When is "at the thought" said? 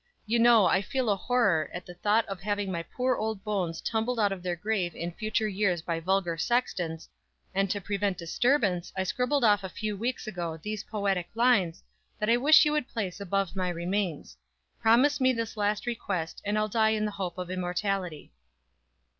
1.75-2.25